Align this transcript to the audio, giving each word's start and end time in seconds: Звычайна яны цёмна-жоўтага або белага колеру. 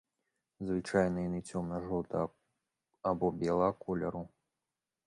Звычайна 0.69 1.17
яны 1.27 1.41
цёмна-жоўтага 1.51 2.27
або 3.13 3.25
белага 3.45 3.73
колеру. 3.87 4.27